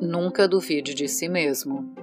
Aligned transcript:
Nunca 0.00 0.48
duvide 0.48 0.94
de 0.94 1.06
si 1.06 1.28
mesmo. 1.28 1.94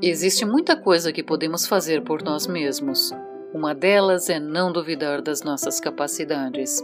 Existe 0.00 0.46
muita 0.46 0.74
coisa 0.74 1.12
que 1.12 1.22
podemos 1.22 1.66
fazer 1.66 2.02
por 2.02 2.22
nós 2.22 2.46
mesmos. 2.46 3.12
Uma 3.52 3.74
delas 3.74 4.30
é 4.30 4.40
não 4.40 4.72
duvidar 4.72 5.20
das 5.20 5.42
nossas 5.42 5.78
capacidades. 5.78 6.82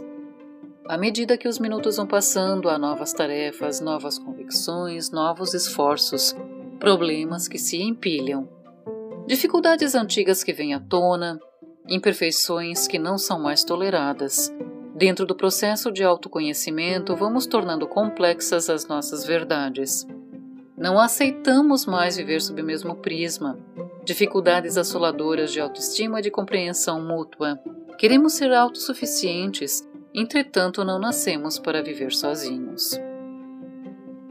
À 0.87 0.95
medida 0.95 1.37
que 1.37 1.47
os 1.47 1.57
minutos 1.57 1.97
vão 1.97 2.05
passando, 2.05 2.69
há 2.69 2.77
novas 2.77 3.13
tarefas, 3.13 3.81
novas 3.81 4.19
convicções, 4.19 5.09
novos 5.09 5.55
esforços, 5.55 6.35
problemas 6.79 7.47
que 7.47 7.57
se 7.57 7.81
empilham, 7.81 8.47
dificuldades 9.25 9.95
antigas 9.95 10.43
que 10.43 10.53
vêm 10.53 10.75
à 10.75 10.79
tona, 10.79 11.39
imperfeições 11.87 12.87
que 12.87 12.99
não 12.99 13.17
são 13.17 13.39
mais 13.39 13.63
toleradas. 13.63 14.53
Dentro 14.95 15.25
do 15.25 15.35
processo 15.35 15.91
de 15.91 16.03
autoconhecimento, 16.03 17.15
vamos 17.15 17.47
tornando 17.47 17.87
complexas 17.87 18.69
as 18.69 18.87
nossas 18.87 19.25
verdades. 19.25 20.05
Não 20.77 20.99
aceitamos 20.99 21.85
mais 21.85 22.15
viver 22.15 22.41
sob 22.41 22.61
o 22.61 22.65
mesmo 22.65 22.95
prisma. 22.95 23.57
Dificuldades 24.05 24.77
assoladoras 24.77 25.51
de 25.51 25.59
autoestima 25.59 26.19
e 26.19 26.21
de 26.21 26.29
compreensão 26.29 27.01
mútua. 27.01 27.59
Queremos 27.97 28.33
ser 28.33 28.53
autossuficientes, 28.53 29.87
entretanto, 30.13 30.83
não 30.83 30.99
nascemos 30.99 31.57
para 31.57 31.81
viver 31.81 32.11
sozinhos. 32.11 32.99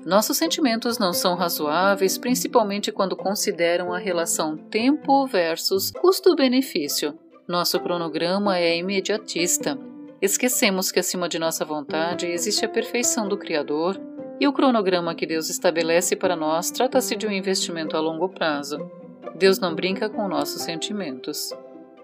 Nossos 0.04 0.36
sentimentos 0.36 0.98
não 0.98 1.12
são 1.12 1.34
razoáveis, 1.34 2.18
principalmente 2.18 2.92
quando 2.92 3.16
consideram 3.16 3.92
a 3.92 3.98
relação 3.98 4.56
tempo 4.56 5.26
versus 5.26 5.90
custo-benefício. 5.90 7.18
Nosso 7.48 7.80
cronograma 7.80 8.58
é 8.58 8.76
imediatista. 8.76 9.78
Esquecemos 10.22 10.92
que 10.92 11.00
acima 11.00 11.28
de 11.28 11.36
nossa 11.36 11.64
vontade 11.64 12.28
existe 12.28 12.64
a 12.64 12.68
perfeição 12.68 13.28
do 13.28 13.36
Criador 13.36 14.00
e 14.38 14.46
o 14.46 14.52
cronograma 14.52 15.16
que 15.16 15.26
Deus 15.26 15.50
estabelece 15.50 16.14
para 16.14 16.36
nós 16.36 16.70
trata-se 16.70 17.16
de 17.16 17.26
um 17.26 17.32
investimento 17.32 17.96
a 17.96 18.00
longo 18.00 18.28
prazo. 18.28 18.88
Deus 19.34 19.58
não 19.58 19.74
brinca 19.74 20.08
com 20.08 20.28
nossos 20.28 20.62
sentimentos. 20.62 21.52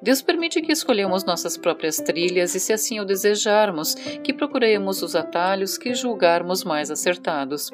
Deus 0.02 0.20
permite 0.20 0.60
que 0.60 0.72
escolhamos 0.72 1.24
nossas 1.24 1.56
próprias 1.56 1.98
trilhas 1.98 2.56
e, 2.56 2.60
se 2.60 2.72
assim 2.72 2.98
o 2.98 3.04
desejarmos, 3.04 3.94
que 3.94 4.32
procuremos 4.32 5.00
os 5.00 5.14
atalhos 5.14 5.78
que 5.78 5.94
julgarmos 5.94 6.64
mais 6.64 6.90
acertados. 6.90 7.70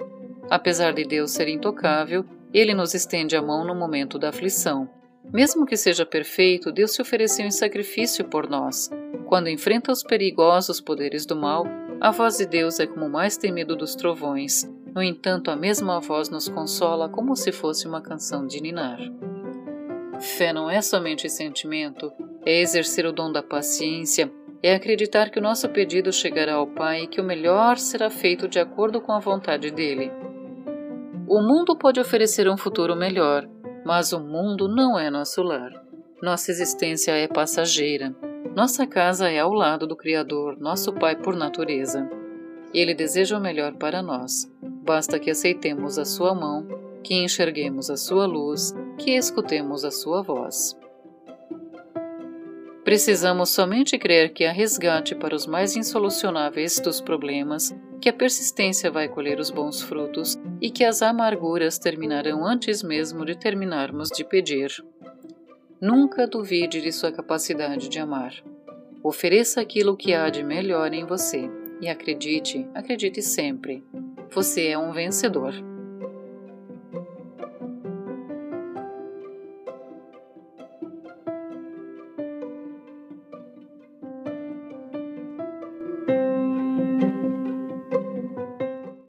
Apesar 0.50 0.92
de 0.92 1.04
Deus 1.04 1.30
ser 1.30 1.48
intocável, 1.48 2.22
ele 2.52 2.74
nos 2.74 2.92
estende 2.92 3.34
a 3.34 3.40
mão 3.40 3.64
no 3.64 3.74
momento 3.74 4.18
da 4.18 4.28
aflição. 4.28 4.90
Mesmo 5.32 5.64
que 5.64 5.76
seja 5.76 6.04
perfeito, 6.04 6.70
Deus 6.70 6.92
se 6.92 7.00
ofereceu 7.00 7.46
em 7.46 7.50
sacrifício 7.50 8.26
por 8.26 8.46
nós. 8.46 8.90
Quando 9.26 9.48
enfrenta 9.48 9.90
os 9.90 10.02
perigosos 10.02 10.80
poderes 10.80 11.24
do 11.24 11.34
mal, 11.34 11.64
a 12.00 12.10
voz 12.10 12.36
de 12.36 12.46
Deus 12.46 12.78
é 12.78 12.86
como 12.86 13.06
o 13.06 13.10
mais 13.10 13.36
temido 13.36 13.74
dos 13.74 13.94
trovões. 13.94 14.70
No 14.94 15.02
entanto, 15.02 15.50
a 15.50 15.56
mesma 15.56 16.00
voz 16.00 16.28
nos 16.28 16.48
consola 16.48 17.08
como 17.08 17.34
se 17.34 17.50
fosse 17.50 17.88
uma 17.88 18.00
canção 18.00 18.46
de 18.46 18.60
ninar. 18.60 18.98
Fé 20.20 20.52
não 20.52 20.70
é 20.70 20.80
somente 20.80 21.28
sentimento, 21.28 22.12
é 22.44 22.60
exercer 22.60 23.06
o 23.06 23.12
dom 23.12 23.32
da 23.32 23.42
paciência, 23.42 24.30
é 24.62 24.74
acreditar 24.74 25.30
que 25.30 25.38
o 25.38 25.42
nosso 25.42 25.68
pedido 25.68 26.12
chegará 26.12 26.54
ao 26.54 26.66
Pai 26.66 27.02
e 27.02 27.06
que 27.06 27.20
o 27.20 27.24
melhor 27.24 27.78
será 27.78 28.08
feito 28.10 28.46
de 28.46 28.58
acordo 28.58 29.00
com 29.00 29.12
a 29.12 29.18
vontade 29.18 29.70
dele. 29.70 30.12
O 31.26 31.40
mundo 31.40 31.76
pode 31.76 31.98
oferecer 31.98 32.48
um 32.48 32.56
futuro 32.56 32.94
melhor, 32.94 33.48
mas 33.84 34.12
o 34.12 34.20
mundo 34.20 34.68
não 34.68 34.98
é 34.98 35.10
nosso 35.10 35.42
lar. 35.42 35.72
Nossa 36.22 36.50
existência 36.50 37.12
é 37.12 37.26
passageira. 37.26 38.14
Nossa 38.54 38.86
casa 38.86 39.28
é 39.28 39.40
ao 39.40 39.52
lado 39.52 39.84
do 39.84 39.96
Criador, 39.96 40.56
nosso 40.60 40.92
Pai 40.92 41.16
por 41.16 41.34
natureza. 41.34 42.08
Ele 42.72 42.94
deseja 42.94 43.36
o 43.36 43.40
melhor 43.40 43.74
para 43.74 44.00
nós. 44.00 44.48
Basta 44.62 45.18
que 45.18 45.28
aceitemos 45.28 45.98
a 45.98 46.04
Sua 46.04 46.32
mão, 46.36 46.64
que 47.02 47.14
enxerguemos 47.14 47.90
a 47.90 47.96
Sua 47.96 48.26
luz, 48.26 48.72
que 48.96 49.10
escutemos 49.10 49.84
a 49.84 49.90
Sua 49.90 50.22
voz. 50.22 50.78
Precisamos 52.84 53.50
somente 53.50 53.98
crer 53.98 54.32
que 54.32 54.44
há 54.44 54.52
resgate 54.52 55.16
para 55.16 55.34
os 55.34 55.48
mais 55.48 55.74
insolucionáveis 55.74 56.78
dos 56.78 57.00
problemas, 57.00 57.74
que 58.00 58.08
a 58.08 58.12
persistência 58.12 58.88
vai 58.88 59.08
colher 59.08 59.40
os 59.40 59.50
bons 59.50 59.82
frutos 59.82 60.38
e 60.60 60.70
que 60.70 60.84
as 60.84 61.02
amarguras 61.02 61.76
terminarão 61.76 62.46
antes 62.46 62.84
mesmo 62.84 63.24
de 63.24 63.36
terminarmos 63.36 64.10
de 64.10 64.22
pedir. 64.22 64.70
Nunca 65.86 66.26
duvide 66.26 66.80
de 66.80 66.90
sua 66.90 67.12
capacidade 67.12 67.90
de 67.90 67.98
amar. 67.98 68.32
Ofereça 69.02 69.60
aquilo 69.60 69.98
que 69.98 70.14
há 70.14 70.30
de 70.30 70.42
melhor 70.42 70.94
em 70.94 71.04
você 71.04 71.46
e 71.78 71.90
acredite, 71.90 72.66
acredite 72.74 73.20
sempre. 73.20 73.84
Você 74.30 74.68
é 74.68 74.78
um 74.78 74.92
vencedor. 74.92 75.52